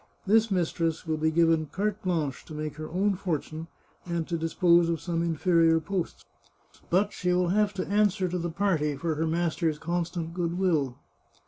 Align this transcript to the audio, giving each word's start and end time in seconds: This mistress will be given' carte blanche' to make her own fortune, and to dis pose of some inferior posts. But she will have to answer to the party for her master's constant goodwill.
This 0.25 0.49
mistress 0.49 1.05
will 1.05 1.17
be 1.17 1.29
given' 1.29 1.67
carte 1.71 2.01
blanche' 2.01 2.43
to 2.45 2.55
make 2.55 2.77
her 2.77 2.89
own 2.89 3.13
fortune, 3.13 3.67
and 4.03 4.27
to 4.27 4.35
dis 4.35 4.55
pose 4.55 4.89
of 4.89 4.99
some 4.99 5.21
inferior 5.21 5.79
posts. 5.79 6.25
But 6.89 7.13
she 7.13 7.31
will 7.33 7.49
have 7.49 7.71
to 7.75 7.85
answer 7.87 8.27
to 8.27 8.39
the 8.39 8.49
party 8.49 8.95
for 8.95 9.13
her 9.13 9.27
master's 9.27 9.77
constant 9.77 10.33
goodwill. 10.33 10.97